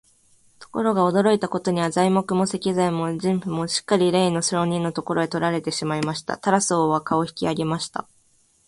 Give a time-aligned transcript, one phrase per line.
[0.57, 6.39] ところが、驚いたことには、材木も石材も人夫もすっかりれいの商人のところへ取られてしまいました。
[6.39, 8.07] タラス王は価を引き上げました。